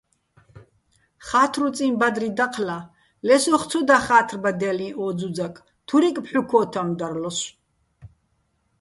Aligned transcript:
ხა́თრუწიჼ 1.27 1.85
ბადრი 1.99 2.29
დაჴლა, 2.37 2.77
ლე 3.27 3.35
სოხ 3.43 3.63
ცო 3.69 3.79
დახა́თრბადჲალიჼ 3.87 4.87
ო 5.03 5.05
ძუძაკ, 5.19 5.55
თურიკ 5.87 6.17
ფჰ̦უ-ქო́თამ 6.25 6.87
დარლოსო̆. 6.99 7.51